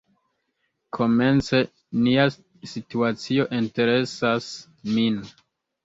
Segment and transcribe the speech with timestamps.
[0.97, 1.59] Komence
[2.07, 2.27] nia
[2.73, 4.53] situacio interesas
[4.99, 5.27] min.